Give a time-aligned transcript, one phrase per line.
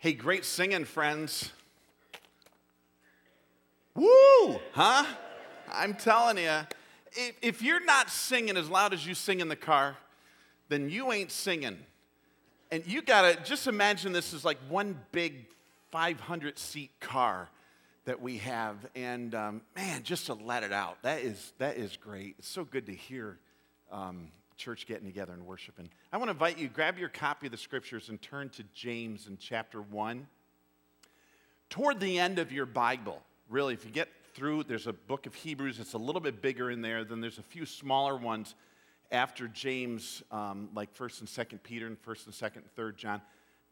[0.00, 1.50] Hey, great singing, friends.
[3.96, 4.60] Woo!
[4.70, 5.04] Huh?
[5.72, 6.60] I'm telling you,
[7.10, 9.96] if, if you're not singing as loud as you sing in the car,
[10.68, 11.78] then you ain't singing.
[12.70, 15.46] And you gotta just imagine this is like one big
[15.90, 17.48] 500 seat car
[18.04, 18.76] that we have.
[18.94, 22.36] And um, man, just to let it out, that is, that is great.
[22.38, 23.36] It's so good to hear
[23.90, 24.28] um,
[24.58, 25.88] church getting together and worshiping.
[26.12, 29.28] I want to invite you, grab your copy of the scriptures and turn to James
[29.28, 30.26] in chapter 1.
[31.70, 35.34] Toward the end of your Bible, really, if you get through, there's a book of
[35.34, 38.56] Hebrews, it's a little bit bigger in there, then there's a few smaller ones
[39.10, 43.22] after James, um, like 1st and 2nd Peter and 1st and 2nd and 3rd John.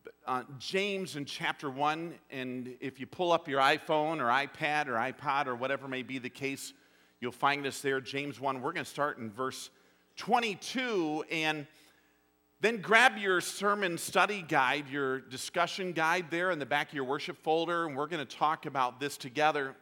[0.05, 4.87] But, uh, James in chapter 1, and if you pull up your iPhone or iPad
[4.87, 6.73] or iPod or whatever may be the case,
[7.21, 8.01] you'll find us there.
[8.01, 9.71] James 1, we're going to start in verse
[10.17, 11.67] 22 and
[12.61, 17.05] then grab your sermon study guide, your discussion guide there in the back of your
[17.05, 19.75] worship folder, and we're going to talk about this together.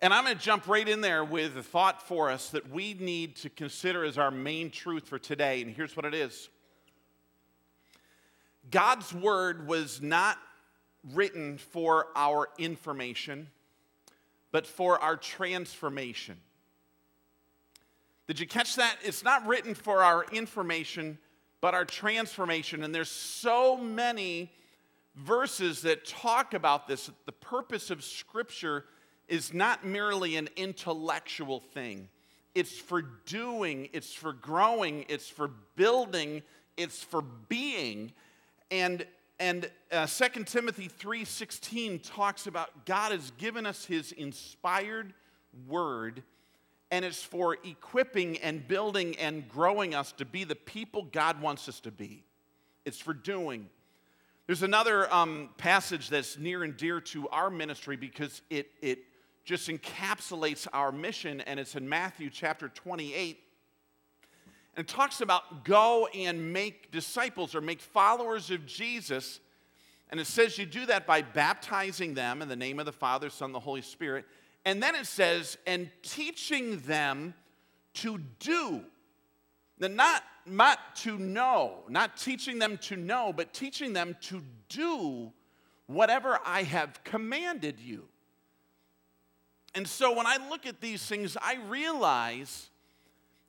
[0.00, 2.94] And I'm going to jump right in there with a thought for us that we
[2.94, 5.60] need to consider as our main truth for today.
[5.62, 6.48] And here's what it is
[8.70, 10.38] God's word was not
[11.12, 13.48] written for our information,
[14.52, 16.38] but for our transformation.
[18.28, 18.96] Did you catch that?
[19.02, 21.18] It's not written for our information,
[21.60, 22.84] but our transformation.
[22.84, 24.52] And there's so many
[25.16, 27.10] verses that talk about this.
[27.26, 28.84] The purpose of Scripture
[29.28, 32.08] is not merely an intellectual thing,
[32.54, 36.42] it's for doing, it's for growing, it's for building,
[36.76, 38.12] it's for being.
[38.70, 39.06] And
[39.38, 45.14] and uh, 2 Timothy 3:16 talks about God has given us his inspired
[45.66, 46.22] word
[46.92, 51.66] and it's for equipping and building and growing us to be the people God wants
[51.66, 52.22] us to be.
[52.84, 53.70] It's for doing.
[54.46, 58.98] There's another um, passage that's near and dear to our ministry because it, it
[59.42, 63.38] just encapsulates our mission, and it's in Matthew chapter 28.
[64.76, 69.40] And it talks about go and make disciples or make followers of Jesus.
[70.10, 73.30] And it says you do that by baptizing them in the name of the Father,
[73.30, 74.26] Son, the Holy Spirit
[74.64, 77.34] and then it says, and teaching them
[77.94, 78.82] to do.
[79.78, 85.32] Now, not, not to know, not teaching them to know, but teaching them to do
[85.86, 88.04] whatever I have commanded you.
[89.74, 92.70] And so when I look at these things, I realize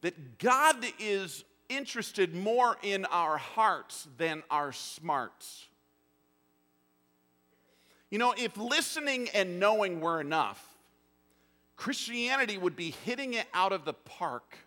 [0.02, 5.68] that God is interested more in our hearts than our smarts.
[8.10, 10.73] You know, if listening and knowing were enough,
[11.76, 14.58] Christianity would be hitting it out of the park.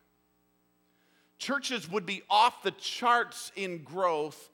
[1.39, 4.51] Churches would be off the charts in growth.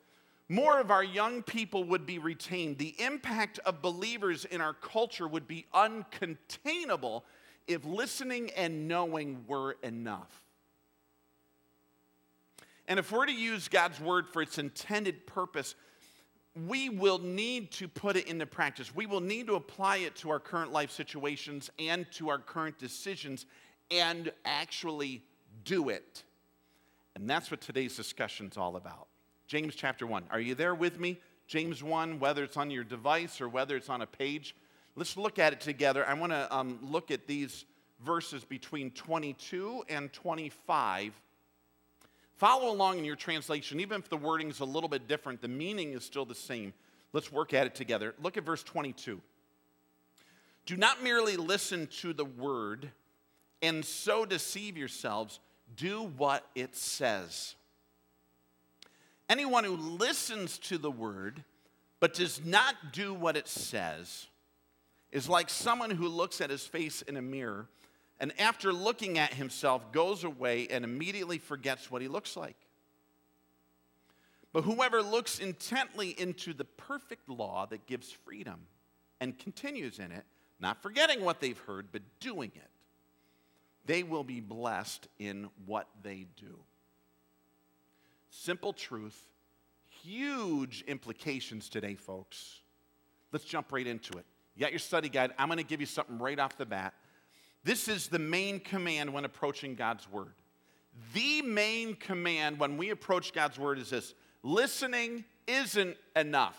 [0.48, 2.78] More of our young people would be retained.
[2.78, 7.22] The impact of believers in our culture would be uncontainable
[7.66, 10.42] if listening and knowing were enough.
[12.88, 15.74] And if we're to use God's word for its intended purpose,
[16.54, 18.94] we will need to put it into practice.
[18.94, 22.78] We will need to apply it to our current life situations and to our current
[22.78, 23.46] decisions
[23.90, 25.22] and actually
[25.64, 26.22] do it.
[27.14, 29.06] And that's what today's discussion is all about.
[29.46, 30.24] James chapter 1.
[30.30, 31.18] Are you there with me?
[31.46, 34.54] James 1, whether it's on your device or whether it's on a page.
[34.94, 36.06] Let's look at it together.
[36.06, 37.64] I want to um, look at these
[38.04, 41.18] verses between 22 and 25
[42.36, 45.48] Follow along in your translation, even if the wording is a little bit different, the
[45.48, 46.72] meaning is still the same.
[47.12, 48.14] Let's work at it together.
[48.22, 49.20] Look at verse 22.
[50.64, 52.90] Do not merely listen to the word
[53.62, 55.38] and so deceive yourselves,
[55.76, 57.54] do what it says.
[59.28, 61.44] Anyone who listens to the word
[62.00, 64.26] but does not do what it says
[65.12, 67.68] is like someone who looks at his face in a mirror
[68.22, 72.56] and after looking at himself, goes away and immediately forgets what he looks like.
[74.52, 78.60] But whoever looks intently into the perfect law that gives freedom
[79.20, 80.24] and continues in it,
[80.60, 82.70] not forgetting what they've heard, but doing it,
[83.86, 86.56] they will be blessed in what they do.
[88.30, 89.20] Simple truth,
[90.04, 92.60] huge implications today, folks.
[93.32, 94.24] Let's jump right into it.
[94.54, 95.32] You got your study guide.
[95.38, 96.94] I'm going to give you something right off the bat.
[97.64, 100.34] This is the main command when approaching God's word.
[101.14, 106.58] The main command when we approach God's word is this listening isn't enough.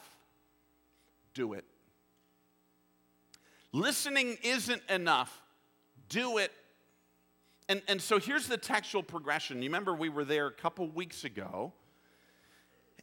[1.34, 1.66] Do it.
[3.72, 5.42] Listening isn't enough.
[6.10, 6.52] Do it.
[7.68, 9.62] And, and so here's the textual progression.
[9.62, 11.74] You remember we were there a couple weeks ago.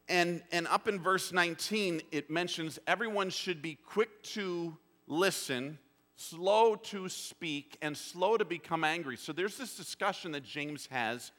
[0.08, 4.76] And, and up in verse 19, it mentions everyone should be quick to
[5.06, 5.78] listen,
[6.20, 9.16] slow to speak, and slow to become angry.
[9.16, 11.32] So there's this discussion that James has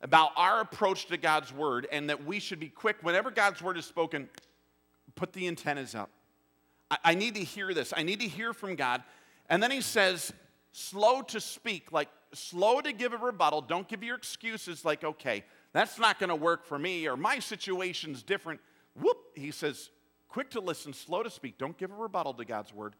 [0.00, 2.96] about our approach to God's word and that we should be quick.
[3.02, 4.30] Whenever God's word is spoken,
[5.16, 6.08] put the antennas up.
[6.90, 7.92] I, I need to hear this.
[7.94, 9.02] I need to hear from God.
[9.50, 10.32] And then he says,
[10.72, 13.60] slow to speak, like slow to give a rebuttal.
[13.60, 15.44] Don't give your excuses like, okay,
[15.74, 18.60] that's not going to work for me or my situation's different.
[18.98, 19.90] Whoop, he says,
[20.28, 21.58] quick to listen, slow to speak.
[21.58, 22.94] Don't give a rebuttal to God's word.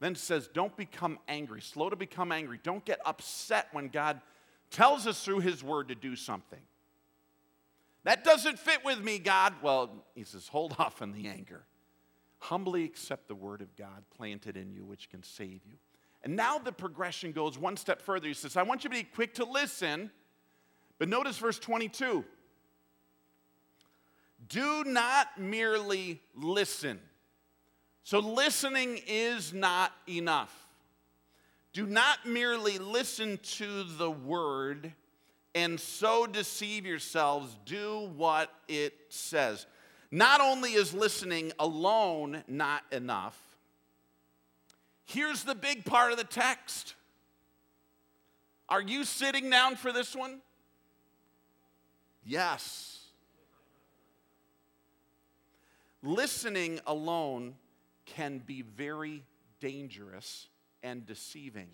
[0.00, 2.60] Then says, don't become angry, slow to become angry.
[2.62, 4.20] Don't get upset when God
[4.70, 6.60] tells us through his word to do something.
[8.04, 9.54] That doesn't fit with me, God.
[9.62, 11.64] Well, he says, hold off on the anger.
[12.38, 15.78] Humbly accept the word of God planted in you, which can save you.
[16.22, 18.28] And now the progression goes one step further.
[18.28, 20.10] He says, I want you to be quick to listen,
[20.98, 22.24] but notice verse 22.
[24.48, 27.00] Do not merely listen.
[28.06, 30.56] So, listening is not enough.
[31.72, 34.92] Do not merely listen to the word
[35.56, 37.56] and so deceive yourselves.
[37.64, 39.66] Do what it says.
[40.12, 43.36] Not only is listening alone not enough,
[45.04, 46.94] here's the big part of the text.
[48.68, 50.42] Are you sitting down for this one?
[52.24, 53.00] Yes.
[56.04, 57.56] Listening alone
[58.06, 59.22] can be very
[59.60, 60.48] dangerous
[60.82, 61.68] and deceiving.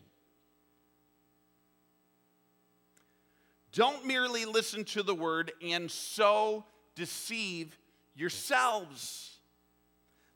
[3.72, 6.64] Don't merely listen to the word and so
[6.94, 7.78] deceive
[8.14, 9.38] yourselves.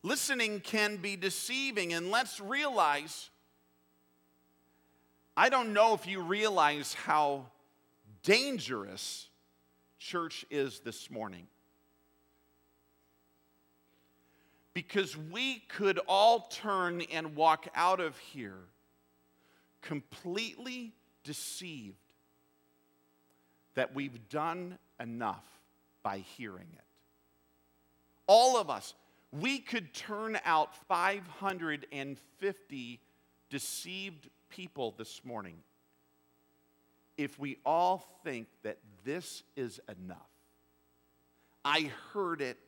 [0.03, 3.31] Listening can be deceiving, and let's realize
[5.37, 7.47] I don't know if you realize how
[8.23, 9.29] dangerous
[9.99, 11.47] church is this morning.
[14.77, 18.59] Because we could all turn and walk out of here
[19.81, 20.93] completely
[21.25, 21.97] deceived
[23.73, 25.47] that we've done enough
[26.03, 26.85] by hearing it.
[28.27, 28.93] All of us,
[29.33, 33.01] we could turn out 550
[33.49, 35.57] deceived people this morning
[37.17, 38.77] if we all think that
[39.07, 40.19] this is enough.
[41.65, 42.59] I heard it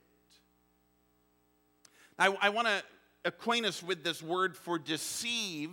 [2.19, 2.83] I, I want to
[3.25, 5.71] acquaint us with this word for deceive.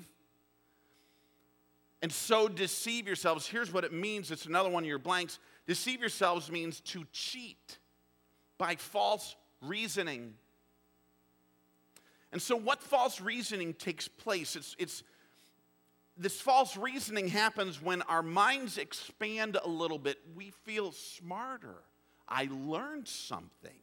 [2.01, 3.47] And so deceive yourselves.
[3.47, 5.39] Here's what it means it's another one of your blanks.
[5.65, 7.79] Deceive yourselves means to cheat
[8.57, 10.35] by false reasoning.
[12.31, 14.55] And so, what false reasoning takes place?
[14.55, 15.03] It's, it's
[16.17, 20.17] this false reasoning happens when our minds expand a little bit.
[20.35, 21.77] We feel smarter.
[22.27, 23.79] I learned something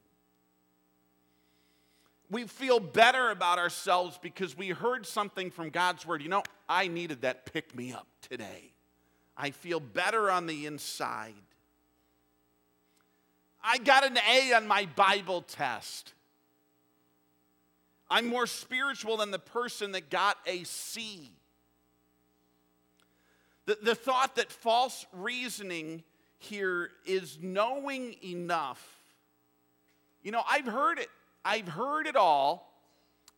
[2.32, 6.22] we feel better about ourselves because we heard something from God's word.
[6.22, 8.72] You know, I needed that pick me up today.
[9.36, 11.34] I feel better on the inside.
[13.62, 16.14] I got an A on my Bible test.
[18.10, 21.30] I'm more spiritual than the person that got a C.
[23.66, 26.02] The, the thought that false reasoning
[26.38, 28.82] here is knowing enough.
[30.22, 31.10] You know, I've heard it.
[31.44, 32.72] I've heard it all.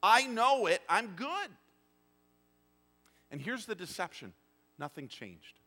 [0.03, 0.83] I know it.
[0.89, 1.49] I'm good.
[3.31, 4.33] And here's the deception
[4.79, 5.59] nothing changed.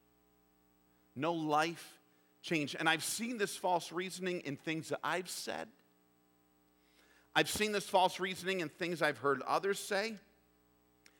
[1.16, 1.98] No life
[2.42, 2.76] changed.
[2.80, 5.68] And I've seen this false reasoning in things that I've said.
[7.36, 10.16] I've seen this false reasoning in things I've heard others say.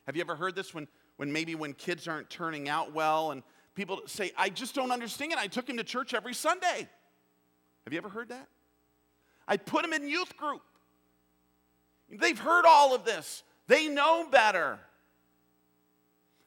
[0.06, 3.42] Have you ever heard this when, when maybe when kids aren't turning out well and
[3.74, 5.32] people say, I just don't understand.
[5.32, 5.38] It.
[5.38, 6.88] I took him to church every Sunday.
[7.84, 8.48] Have you ever heard that?
[9.46, 10.62] I put him in youth group.
[12.10, 14.78] They've heard all of this, they know better.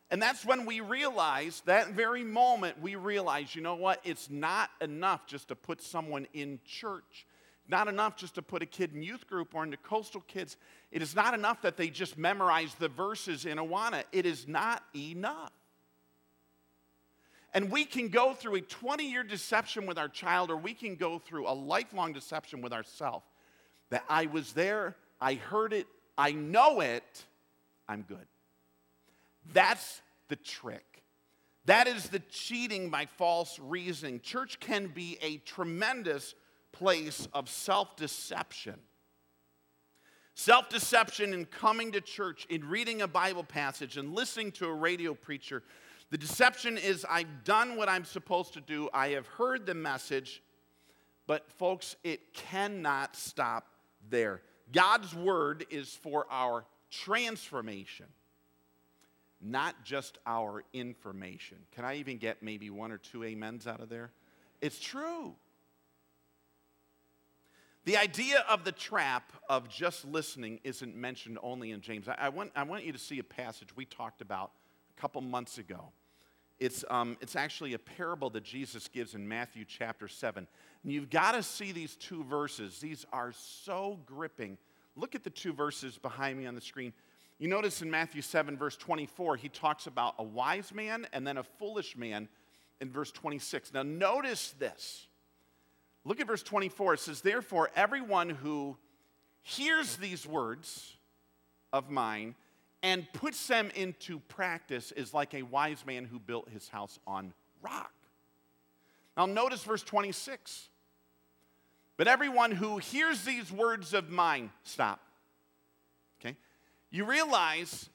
[0.10, 4.02] And that's when we realize, that very moment, we realize, you know what?
[4.04, 7.26] It's not enough just to put someone in church.
[7.70, 10.58] Not enough just to put a kid in youth group or into coastal kids.
[10.92, 14.04] It is not enough that they just memorize the verses in Awana.
[14.12, 15.54] It is not enough.
[17.54, 20.96] And we can go through a 20 year deception with our child, or we can
[20.96, 23.26] go through a lifelong deception with ourselves.
[23.90, 25.88] That I was there, I heard it,
[26.18, 27.26] I know it,
[27.88, 28.26] I'm good.
[29.54, 31.04] That's the trick.
[31.66, 34.20] That is the cheating by false reasoning.
[34.22, 36.34] Church can be a tremendous
[36.72, 38.80] place of self deception.
[40.34, 44.74] Self deception in coming to church, in reading a Bible passage, and listening to a
[44.74, 45.62] radio preacher.
[46.10, 50.42] The deception is I've done what I'm supposed to do, I have heard the message,
[51.28, 53.68] But, folks, it cannot stop
[54.10, 54.42] there.
[54.72, 58.06] God's word is for our transformation,
[59.42, 61.58] not just our information.
[61.72, 64.12] Can I even get maybe one or two amens out of there?
[64.62, 65.36] It's true.
[67.84, 72.08] The idea of the trap of just listening isn't mentioned only in James.
[72.08, 74.52] I, I, want, I want you to see a passage we talked about
[74.96, 75.92] a couple months ago.
[76.62, 80.48] It's, um, it's actually a parable that Jesus gives in Matthew chapter 7.
[80.84, 82.80] And you've got to see these two verses.
[82.80, 84.60] These are so gripping.
[84.96, 86.94] Look at the two verses behind me on the screen.
[87.40, 91.38] You notice in Matthew 7, verse 24, he talks about a wise man and then
[91.38, 92.30] a foolish man
[92.80, 93.74] in verse 26.
[93.74, 95.08] Now, notice this.
[96.06, 96.94] Look at verse 24.
[96.94, 98.78] It says, Therefore, everyone who
[99.42, 100.94] hears these words
[101.74, 102.36] of mine
[102.84, 107.34] and puts them into practice is like a wise man who built his house on
[107.62, 107.94] rock.
[109.16, 110.70] Now, notice verse 26.
[111.98, 115.00] But everyone who hears these words of mine, stop.
[116.20, 116.36] Okay?
[116.90, 117.90] You realize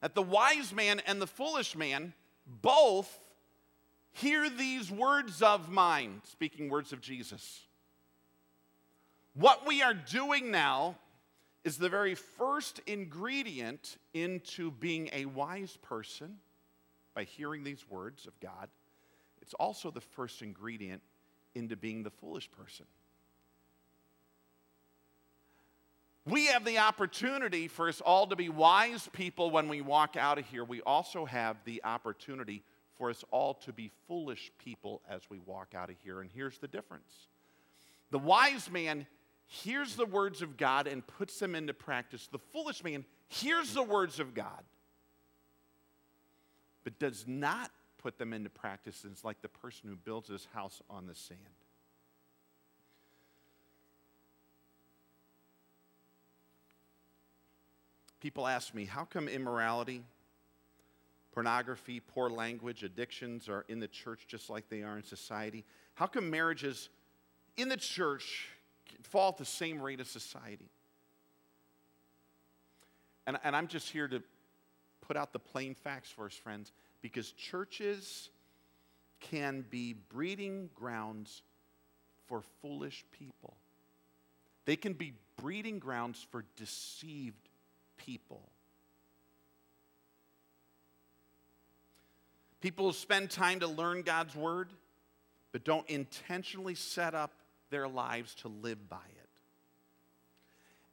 [0.00, 2.12] that the wise man and the foolish man
[2.46, 3.18] both
[4.12, 7.62] Hear these words of mine, speaking words of Jesus.
[9.34, 10.96] What we are doing now
[11.64, 16.36] is the very first ingredient into being a wise person
[17.14, 18.68] by hearing these words of God.
[19.40, 21.02] It's also the first ingredient
[21.54, 22.86] into being the foolish person.
[26.24, 30.38] We have the opportunity for us all to be wise people when we walk out
[30.38, 30.64] of here.
[30.64, 32.62] We also have the opportunity
[32.96, 36.20] for us all to be foolish people as we walk out of here.
[36.20, 37.26] And here's the difference
[38.12, 39.06] the wise man
[39.52, 43.82] hears the words of God and puts them into practice, the foolish man hears the
[43.82, 44.64] words of God
[46.84, 49.04] but does not put them into practice.
[49.08, 51.38] It's like the person who builds his house on the sand.
[58.20, 60.02] People ask me, how come immorality
[61.32, 65.64] pornography, poor language, addictions are in the church just like they are in society?
[65.94, 66.88] How come marriages
[67.56, 68.48] in the church
[69.02, 70.70] fall at the same rate as society?
[73.26, 74.22] And, and I'm just here to
[75.00, 76.72] put out the plain facts for us, friends,
[77.02, 78.30] because churches
[79.20, 81.42] can be breeding grounds
[82.26, 83.54] for foolish people.
[84.64, 87.48] They can be breeding grounds for deceived
[87.96, 88.42] people.
[92.60, 94.70] People spend time to learn God's word,
[95.50, 97.32] but don't intentionally set up
[97.72, 99.28] their lives to live by it.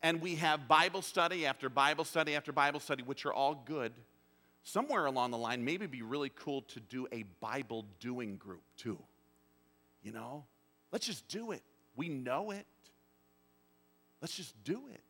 [0.02, 3.92] And we have Bible study after Bible study after Bible study, which are all good.
[4.64, 8.98] Somewhere along the line, maybe be really cool to do a Bible doing group too.
[10.02, 10.46] You know,
[10.92, 11.62] let's just do it.
[11.96, 12.66] We know it.
[14.22, 15.02] Let's just do it.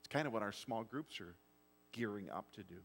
[0.00, 1.34] It's kind of what our small groups are
[1.92, 2.80] gearing up to do.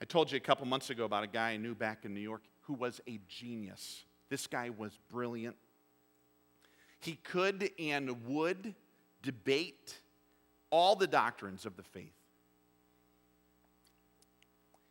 [0.00, 2.20] I told you a couple months ago about a guy I knew back in New
[2.20, 4.04] York who was a genius.
[4.28, 5.56] This guy was brilliant.
[7.00, 8.74] He could and would
[9.22, 9.98] debate
[10.70, 12.12] all the doctrines of the faith.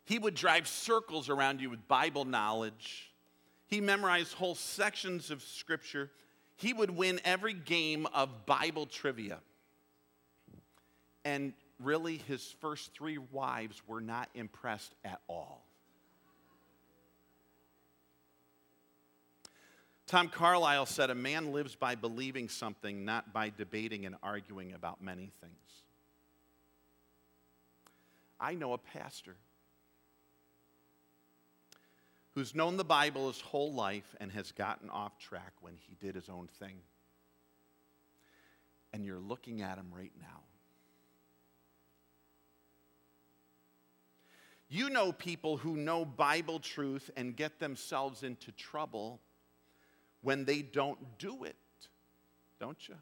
[0.06, 3.12] He would drive circles around you with Bible knowledge.
[3.68, 6.10] He memorized whole sections of Scripture.
[6.56, 9.40] He would win every game of Bible trivia.
[11.26, 11.52] And
[11.84, 15.66] really, his first three wives were not impressed at all.
[20.08, 25.02] Tom Carlyle said, A man lives by believing something, not by debating and arguing about
[25.04, 25.54] many things.
[28.40, 29.36] I know a pastor
[32.36, 36.16] who's known the Bible his whole life and has gotten off track when he did
[36.16, 36.78] his own thing.
[38.94, 40.44] And you're looking at him right now.
[44.70, 49.20] You know people who know Bible truth and get themselves into trouble
[50.22, 51.56] when they don't do it,
[52.60, 52.96] don't you?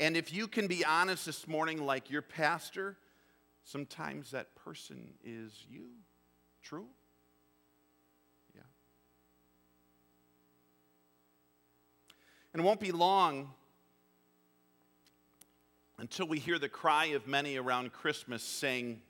[0.00, 2.96] And if you can be honest this morning, like your pastor,
[3.64, 5.86] sometimes that person is you.
[6.62, 6.86] True?
[8.54, 8.62] Yeah.
[12.52, 13.50] And it won't be long
[15.98, 19.00] until we hear the cry of many around Christmas saying,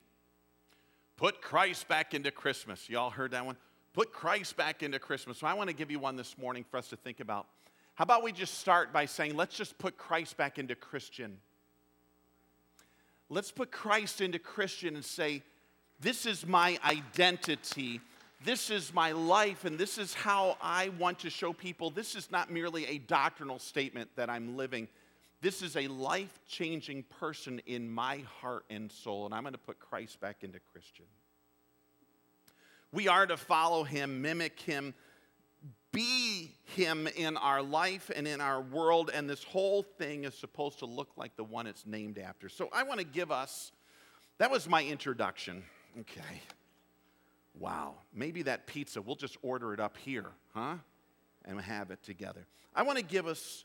[1.17, 2.91] Put Christ back into Christmas.
[2.91, 3.57] Y'all heard that one?
[3.93, 5.39] Put Christ back into Christmas.
[5.39, 7.47] So I want to give you one this morning for us to think about.
[7.95, 11.37] How about we just start by saying, let's just put Christ back into Christian.
[13.29, 15.43] Let's put Christ into Christian and say,
[16.01, 18.01] this is my identity.
[18.45, 21.91] this is my life and this is how I want to show people.
[21.91, 24.89] This is not merely a doctrinal statement that I'm living.
[25.41, 29.59] This is a life changing person in my heart and soul, and I'm going to
[29.59, 31.05] put Christ back into Christian.
[32.93, 34.95] We are to follow him, mimic him,
[35.93, 40.79] be him in our life and in our world, and this whole thing is supposed
[40.81, 42.49] to look like the one it's named after.
[42.49, 43.73] So I want to give us
[44.39, 45.63] that was my introduction.
[46.01, 46.43] Okay.
[47.59, 47.95] Wow.
[48.15, 50.77] Maybe that pizza, we'll just order it up here, huh?
[51.45, 52.47] And have it together.
[52.75, 53.65] I want to give us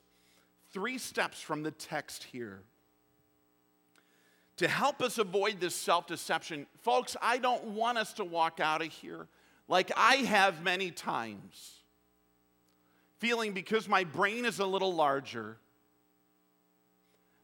[0.71, 2.61] three steps from the text here
[4.57, 6.65] to help us avoid this self deception.
[6.81, 9.27] Folks, I don't want us to walk out of here
[9.67, 11.81] like I have many times,
[13.19, 15.57] feeling because my brain is a little larger,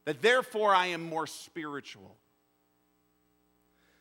[0.05, 2.15] that therefore I am more spiritual.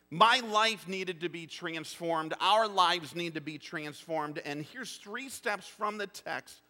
[0.09, 2.35] My life needed to be transformed.
[2.39, 4.43] Our lives need to be transformed.
[4.45, 6.61] And here's three steps from the text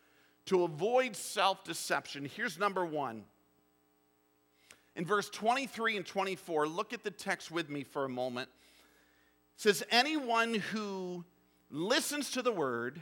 [0.47, 2.25] to avoid self deception.
[2.25, 3.25] Here's number one.
[4.95, 8.49] In verse 23 and 24, look at the text with me for a moment.
[9.57, 11.25] It says, Anyone who
[11.71, 13.01] listens to the word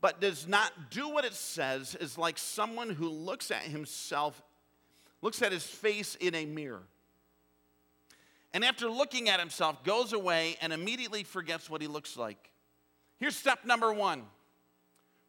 [0.00, 4.40] but does not do what it says is like someone who looks at himself,
[5.22, 6.82] looks at his face in a mirror
[8.54, 12.52] and after looking at himself, goes away and immediately forgets what he looks like.
[13.18, 14.22] Here's step number one.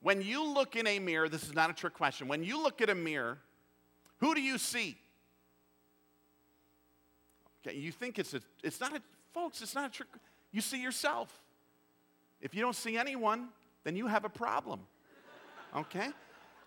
[0.02, 2.28] When you look in a mirror, this is not a trick question.
[2.28, 3.40] When you look at a mirror,
[4.20, 4.96] who do you see?
[7.66, 9.02] Okay, you think it's a, it's not a,
[9.34, 10.10] folks, it's not a trick.
[10.52, 11.34] You see yourself.
[12.42, 13.50] If you don't see anyone,
[13.84, 14.82] then you have a problem.
[15.76, 16.10] Okay?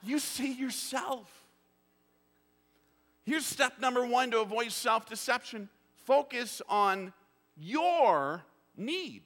[0.02, 1.30] You see yourself.
[3.24, 5.68] Here's step number one to avoid self deception
[6.06, 7.12] focus on
[7.58, 8.42] your
[8.76, 9.22] need.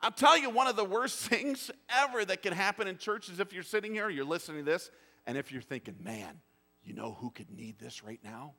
[0.00, 3.40] I'll tell you, one of the worst things ever that can happen in church is
[3.40, 4.90] if you're sitting here, you're listening to this,
[5.26, 6.40] and if you're thinking, man,
[6.84, 8.54] you know who could need this right now?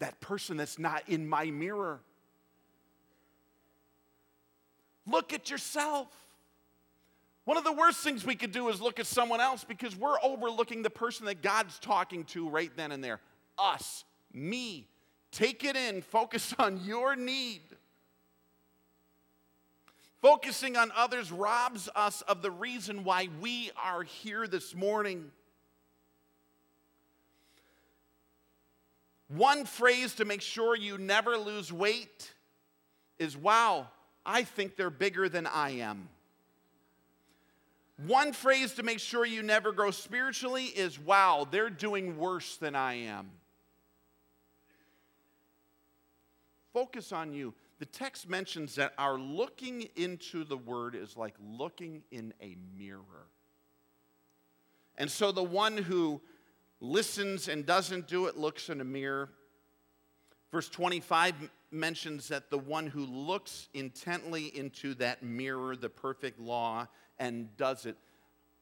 [0.00, 2.00] That person that's not in my mirror.
[5.06, 6.08] Look at yourself.
[7.44, 10.20] One of the worst things we could do is look at someone else because we're
[10.22, 13.20] overlooking the person that God's talking to right then and there
[13.58, 14.86] us, me.
[15.32, 17.62] Take it in, focus on your need.
[20.22, 25.30] Focusing on others robs us of the reason why we are here this morning.
[29.34, 32.32] One phrase to make sure you never lose weight
[33.18, 33.88] is wow,
[34.26, 36.08] I think they're bigger than I am.
[38.06, 42.74] One phrase to make sure you never grow spiritually is wow, they're doing worse than
[42.74, 43.30] I am.
[46.72, 47.54] focus on you.
[47.78, 53.26] The text mentions that our looking into the word is like looking in a mirror.
[54.98, 56.20] And so the one who
[56.80, 59.30] listens and doesn't do it looks in a mirror.
[60.50, 66.88] Verse 25 mentions that the one who looks intently into that mirror, the perfect law,
[67.18, 67.96] and does it,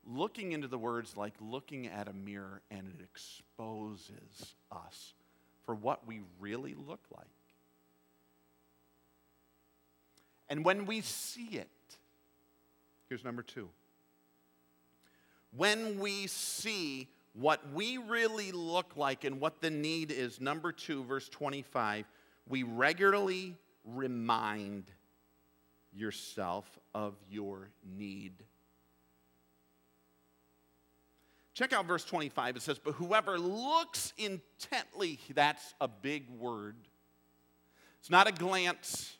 [0.07, 5.15] looking into the words like looking at a mirror, and it exposes us
[5.65, 7.27] for what we really look like.
[10.49, 11.69] And when we see it,
[13.09, 13.69] here's number two.
[15.57, 21.05] When we see what we really look like and what the need is, number two,
[21.05, 22.05] verse 25,
[22.49, 24.91] we regularly remind
[25.93, 28.33] yourself of your need.
[31.55, 32.57] Check out verse 25.
[32.57, 36.77] It says, But whoever looks intently, that's a big word.
[38.01, 39.17] It's not a glance,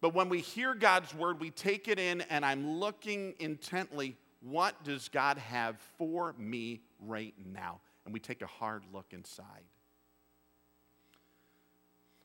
[0.00, 4.16] but when we hear God's word, we take it in, and I'm looking intently
[4.48, 7.80] what does God have for me right now?
[8.04, 9.64] And we take a hard look inside.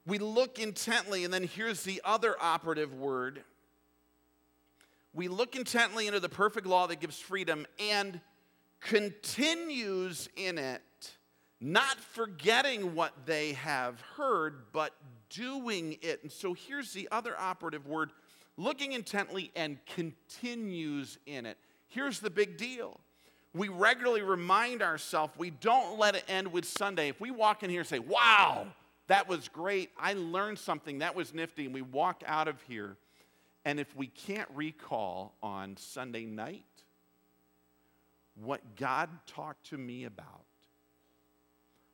[0.06, 3.44] We look intently, and then here's the other operative word.
[5.14, 8.20] We look intently into the perfect law that gives freedom and
[8.80, 10.82] continues in it,
[11.60, 14.94] not forgetting what they have heard, but
[15.30, 16.22] doing it.
[16.24, 18.12] And so here's the other operative word
[18.58, 21.58] looking intently and continues in it.
[21.92, 23.00] Here's the big deal.
[23.54, 27.10] We regularly remind ourselves, we don't let it end with Sunday.
[27.10, 28.68] If we walk in here and say, wow,
[29.08, 32.96] that was great, I learned something, that was nifty, and we walk out of here,
[33.66, 36.64] and if we can't recall on Sunday night
[38.36, 40.46] what God talked to me about,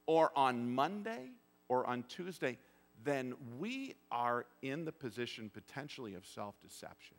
[0.05, 1.31] or on Monday,
[1.69, 2.59] or on Tuesday,
[3.03, 7.16] then we are in the position potentially of self deception.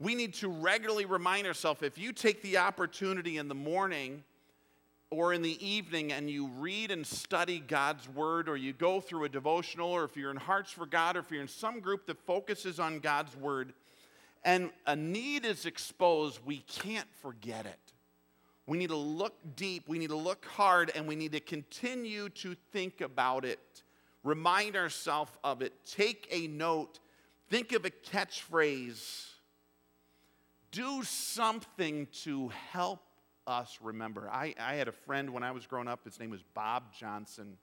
[0.00, 4.24] We need to regularly remind ourselves if you take the opportunity in the morning
[5.10, 9.24] or in the evening and you read and study God's word, or you go through
[9.24, 12.06] a devotional, or if you're in Hearts for God, or if you're in some group
[12.06, 13.74] that focuses on God's word,
[14.44, 17.78] and a need is exposed, we can't forget it.
[18.66, 22.28] We need to look deep, we need to look hard, and we need to continue
[22.28, 23.82] to think about it,
[24.22, 27.00] remind ourselves of it, take a note,
[27.48, 29.26] think of a catchphrase,
[30.72, 33.00] do something to help
[33.46, 34.28] us remember.
[34.30, 37.56] I, I had a friend when I was growing up, his name was Bob Johnson.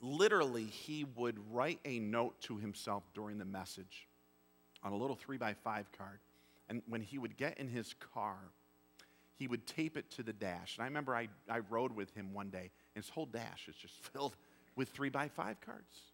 [0.00, 4.08] Literally, he would write a note to himself during the message
[4.82, 6.20] on a little three by five card.
[6.68, 8.36] And when he would get in his car,
[9.36, 10.76] he would tape it to the dash.
[10.76, 13.74] And I remember I, I rode with him one day, and his whole dash is
[13.76, 14.36] just filled
[14.76, 16.09] with three by five cards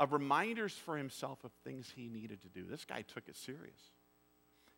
[0.00, 2.64] of reminders for himself of things he needed to do.
[2.68, 3.92] This guy took it serious.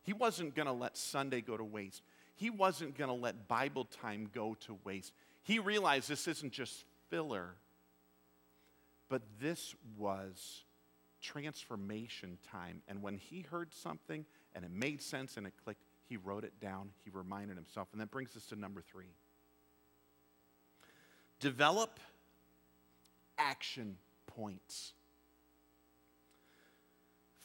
[0.02, 2.02] He wasn't going to let Sunday go to waste.
[2.34, 5.12] He wasn't going to let Bible time go to waste.
[5.44, 7.54] He realized this isn't just filler,
[9.08, 10.64] but this was
[11.20, 12.82] transformation time.
[12.88, 16.58] And when he heard something and it made sense and it clicked, he wrote it
[16.60, 17.86] down, he reminded himself.
[17.92, 19.14] And that brings us to number three
[21.38, 22.00] develop
[23.38, 24.94] action points.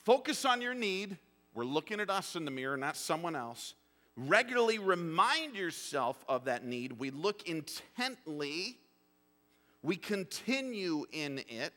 [0.08, 1.18] Focus on your need
[1.54, 3.74] we're looking at us in the mirror, not someone else.
[4.16, 6.94] Regularly remind yourself of that need.
[6.94, 8.78] We look intently,
[9.82, 11.74] we continue in it.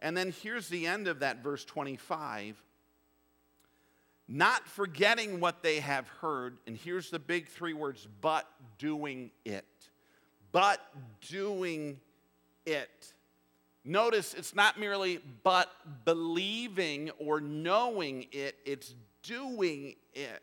[0.00, 2.56] And then here's the end of that verse 25
[4.26, 6.56] not forgetting what they have heard.
[6.66, 9.66] And here's the big three words but doing it.
[10.52, 10.80] But
[11.28, 12.00] doing
[12.64, 13.12] it.
[13.88, 15.70] Notice it's not merely but
[16.04, 20.42] believing or knowing it, it's doing it.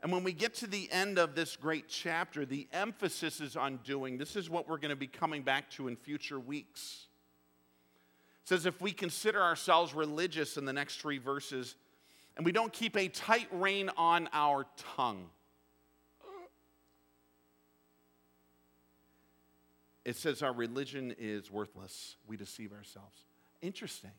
[0.00, 3.80] And when we get to the end of this great chapter, the emphasis is on
[3.84, 4.16] doing.
[4.16, 7.06] This is what we're going to be coming back to in future weeks.
[8.44, 11.74] It says, if we consider ourselves religious in the next three verses,
[12.36, 15.30] and we don't keep a tight rein on our tongue,
[20.04, 22.16] it says our religion is worthless.
[22.26, 23.24] We deceive ourselves.
[23.60, 24.10] Interesting.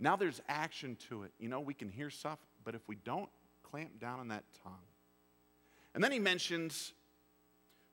[0.00, 1.32] Now there's action to it.
[1.38, 3.28] You know, we can hear stuff, but if we don't
[3.62, 4.72] clamp down on that tongue.
[5.94, 6.92] And then he mentions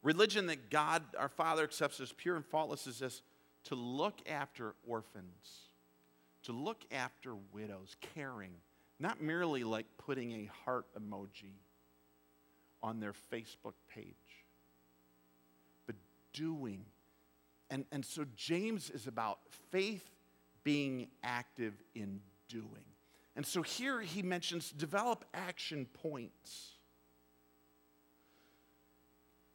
[0.04, 3.22] religion that God, our Father, accepts as pure and faultless is this
[3.66, 5.70] to look after orphans,
[6.44, 8.52] to look after widows, caring,
[9.00, 11.56] not merely like putting a heart emoji
[12.84, 14.45] on their Facebook page
[16.36, 16.86] doing.
[17.70, 19.40] And, and so James is about
[19.72, 20.08] faith
[20.64, 22.20] being active in
[22.50, 22.86] doing.
[23.36, 26.72] And so here he mentions develop action points.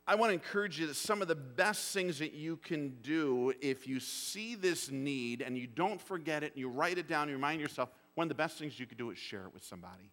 [0.06, 3.52] I want to encourage you that some of the best things that you can do
[3.60, 7.22] if you see this need and you don't forget it and you write it down
[7.22, 9.54] and you remind yourself, one of the best things you could do is share it
[9.54, 10.10] with somebody.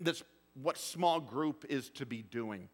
[0.00, 0.22] That's
[0.62, 2.68] what small group is to be doing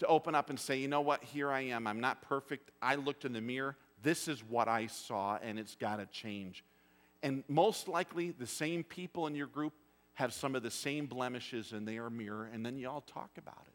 [0.00, 1.86] to open up and say, you know what, here I am.
[1.86, 2.70] I'm not perfect.
[2.82, 3.76] I looked in the mirror.
[4.02, 6.64] This is what I saw, and it's got to change.
[7.22, 9.74] And most likely, the same people in your group
[10.14, 13.62] have some of the same blemishes in their mirror, and then you all talk about
[13.66, 13.74] it.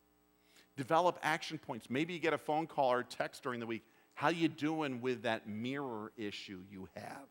[0.77, 1.89] Develop action points.
[1.89, 3.83] Maybe you get a phone call or text during the week.
[4.15, 7.27] How you doing with that mirror issue you have?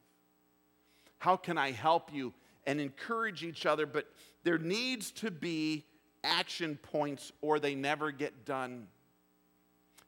[1.18, 2.33] How can I help you?
[2.66, 4.07] And encourage each other, but
[4.44, 5.85] there needs to be
[6.24, 8.88] action points or they never get done.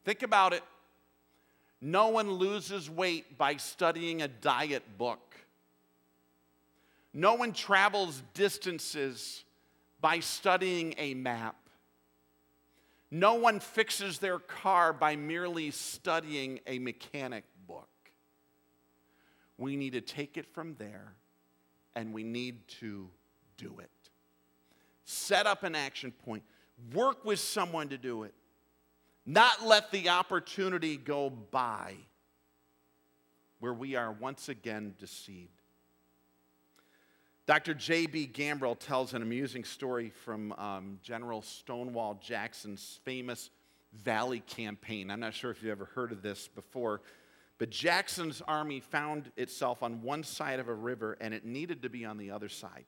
[0.04, 0.62] Think about it.
[1.80, 5.36] No one loses weight by studying a diet book.
[7.12, 9.44] No one travels distances
[10.00, 11.56] by studying a map.
[13.10, 17.88] No one fixes their car by merely studying a mechanic book.
[19.58, 21.14] We need to take it from there
[21.94, 23.08] and we need to
[23.56, 23.90] do it
[25.06, 26.42] set up an action point,
[26.92, 28.34] work with someone to do it,
[29.24, 31.94] not let the opportunity go by
[33.60, 35.50] where we are once again deceived.
[37.46, 37.74] Dr.
[37.74, 38.30] J.B.
[38.34, 43.50] Gambrell tells an amusing story from um, General Stonewall Jackson's famous
[43.92, 45.10] Valley Campaign.
[45.12, 47.02] I'm not sure if you've ever heard of this before,
[47.58, 51.88] but Jackson's army found itself on one side of a river and it needed to
[51.88, 52.84] be on the other side.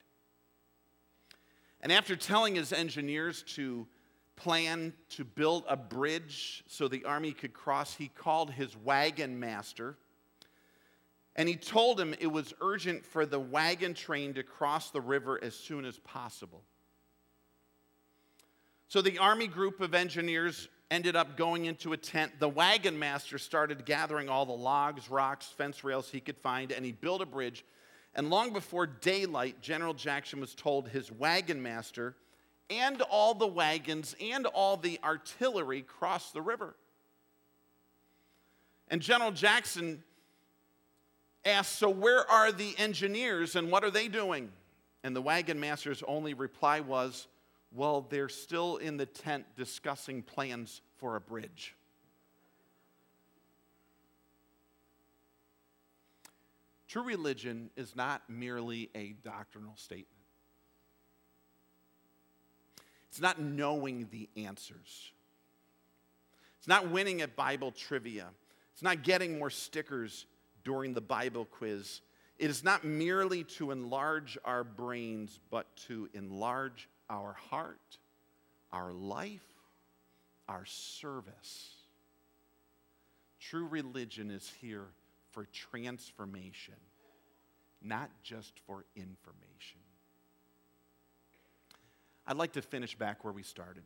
[1.81, 3.87] And after telling his engineers to
[4.35, 9.97] plan to build a bridge so the army could cross, he called his wagon master
[11.39, 15.39] and he told him it was urgent for the wagon train to cross the river
[15.41, 16.63] as soon as possible.
[18.89, 22.33] So the army group of engineers ended up going into a tent.
[22.39, 26.83] The wagon master started gathering all the logs, rocks, fence rails he could find, and
[26.83, 27.63] he built a bridge.
[28.15, 32.15] And long before daylight, General Jackson was told his wagon master
[32.69, 36.75] and all the wagons and all the artillery crossed the river.
[38.89, 40.03] And General Jackson
[41.45, 44.49] asked, So where are the engineers and what are they doing?
[45.03, 47.27] And the wagon master's only reply was,
[47.71, 51.75] Well, they're still in the tent discussing plans for a bridge.
[56.89, 60.07] True religion is not merely a doctrinal statement.
[63.09, 65.11] It's not knowing the answers.
[66.57, 68.25] It's not winning at Bible trivia.
[68.73, 70.25] It's not getting more stickers
[70.63, 72.01] during the Bible quiz.
[72.39, 77.99] It is not merely to enlarge our brains, but to enlarge our heart,
[78.73, 79.45] our life,
[80.47, 81.69] our service.
[83.39, 84.87] True religion is here
[85.39, 86.73] for transformation,
[87.81, 89.79] not just for information.
[92.27, 93.83] I'd like to finish back where we started.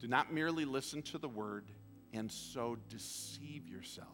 [0.00, 1.70] Do not merely listen to the word
[2.12, 4.10] and so deceive yourselves.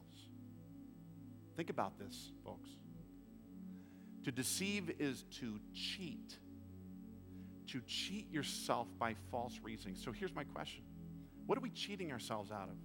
[1.57, 2.69] Think about this, folks.
[4.25, 6.37] To deceive is to cheat,
[7.69, 9.97] to cheat yourself by false reasoning.
[9.97, 10.83] So here's my question
[11.47, 12.77] What are we cheating ourselves out of?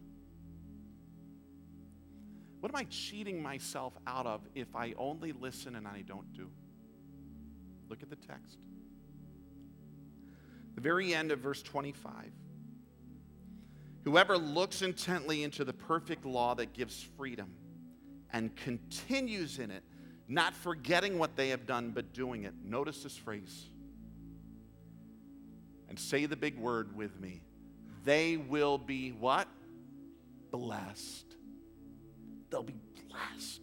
[2.59, 6.49] What am I cheating myself out of if I only listen and I don't do?
[7.89, 8.57] Look at the text.
[10.75, 12.13] The very end of verse 25.
[14.03, 17.49] Whoever looks intently into the perfect law that gives freedom
[18.31, 19.83] and continues in it,
[20.27, 22.53] not forgetting what they have done, but doing it.
[22.63, 23.69] Notice this phrase.
[25.89, 27.41] And say the big word with me.
[28.07, 29.49] They will be what?
[30.49, 31.35] Blessed.
[32.49, 33.59] They'll be blessed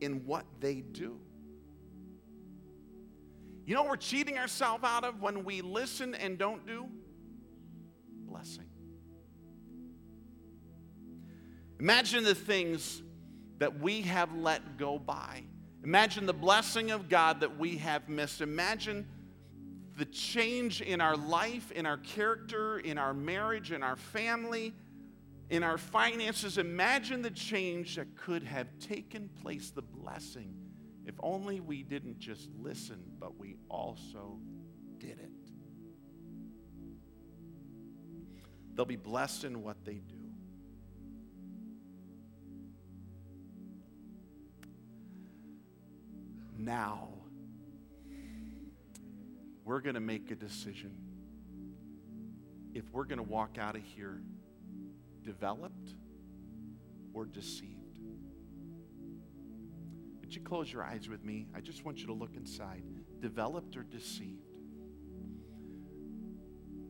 [0.00, 1.20] in what they do.
[3.64, 6.88] You know what we're cheating ourselves out of when we listen and don't do?
[8.24, 8.66] Blessing.
[11.78, 13.04] Imagine the things
[13.58, 15.44] that we have let go by.
[15.84, 18.40] Imagine the blessing of God that we have missed.
[18.40, 19.06] Imagine
[19.96, 24.74] the change in our life, in our character, in our marriage, in our family,
[25.48, 26.58] in our finances.
[26.58, 30.54] Imagine the change that could have taken place, the blessing,
[31.06, 34.38] if only we didn't just listen, but we also
[34.98, 35.30] did it.
[38.74, 40.26] They'll be blessed in what they do.
[46.66, 47.08] now
[49.66, 50.92] we're going to make a decision.
[52.72, 54.22] If we're going to walk out of here
[55.24, 55.94] developed
[57.12, 57.98] or deceived.
[60.20, 61.48] Would you close your eyes with me?
[61.54, 62.84] I just want you to look inside.
[63.20, 64.44] Developed or deceived?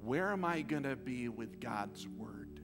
[0.02, 2.60] Where am I going to be with God's word?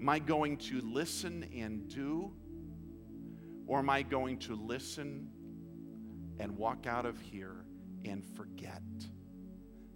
[0.00, 2.32] Am I going to listen and do?
[3.68, 5.28] Or am I going to listen
[6.40, 7.65] and walk out of here
[8.06, 8.82] and forget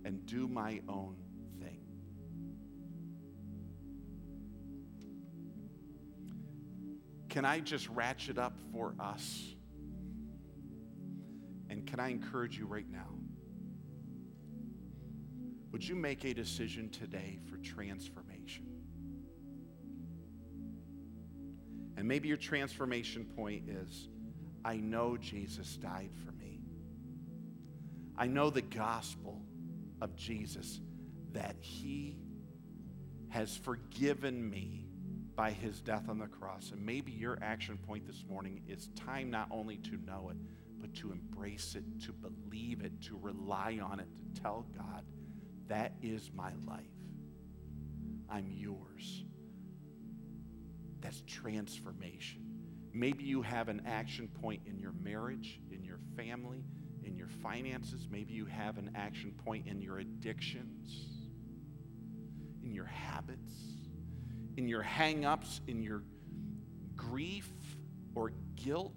[0.05, 1.17] and do my own
[1.61, 1.81] thing?
[7.29, 9.55] Can I just ratchet up for us?
[11.69, 13.07] And can I encourage you right now?
[15.73, 18.67] Would you make a decision today for transformation?
[21.97, 24.09] And maybe your transformation point is
[24.65, 26.30] I know Jesus died for.
[28.21, 29.41] I know the gospel
[30.03, 30.83] of Jesus
[31.33, 32.19] that he
[33.31, 34.85] has forgiven me
[35.35, 36.71] by his death on the cross.
[36.71, 40.37] And maybe your action point this morning is time not only to know it,
[40.79, 45.03] but to embrace it, to believe it, to rely on it, to tell God,
[45.69, 46.85] that is my life.
[48.29, 49.25] I'm yours.
[51.01, 52.45] That's transformation.
[52.93, 56.65] Maybe you have an action point in your marriage, in your family,
[57.43, 58.09] finances.
[58.11, 61.07] Maybe you have an action point in your addictions,
[62.63, 63.53] in your habits,
[64.57, 66.03] in your hang ups, in your
[66.97, 67.51] grief
[68.15, 68.95] or guilt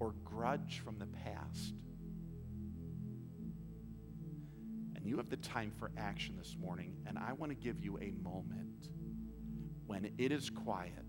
[0.00, 1.74] or grudge from the past.
[4.96, 7.98] And you have the time for action this morning, and I want to give you
[7.98, 8.88] a moment
[9.86, 11.04] when it is quiet.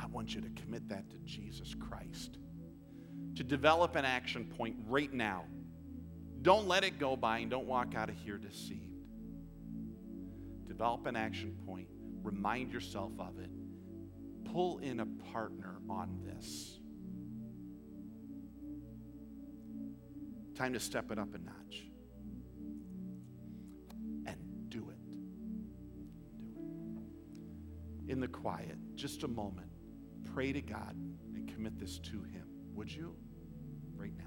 [0.00, 2.38] I want you to commit that to Jesus Christ.
[3.36, 5.44] To develop an action point right now.
[6.40, 8.80] Don't let it go by and don't walk out of here deceived.
[10.66, 11.88] Develop an action point.
[12.22, 13.50] Remind yourself of it.
[14.50, 16.78] Pull in a partner on this.
[20.54, 21.84] Time to step it up a notch.
[24.26, 24.36] And
[24.70, 24.98] do it.
[26.54, 27.02] Do
[28.06, 28.12] it.
[28.12, 29.69] In the quiet, just a moment,
[30.24, 30.96] pray to God
[31.34, 32.46] and commit this to Him.
[32.74, 33.14] Would you?
[33.94, 34.24] Right now.